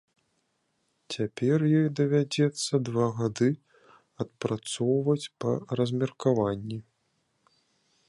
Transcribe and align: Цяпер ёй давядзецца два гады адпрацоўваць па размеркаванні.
Цяпер 1.15 1.65
ёй 1.79 1.85
давядзецца 1.99 2.73
два 2.89 3.07
гады 3.19 3.49
адпрацоўваць 4.27 5.31
па 5.45 5.49
размеркаванні. 5.81 6.79